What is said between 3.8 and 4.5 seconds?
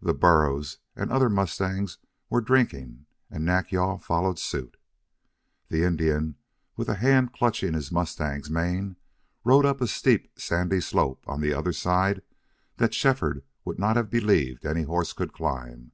followed